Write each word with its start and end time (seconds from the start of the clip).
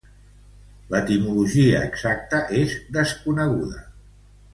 L'etimologia 0.93 1.81
exacta 1.89 2.39
és 2.61 2.73
desconeguda. 2.97 3.85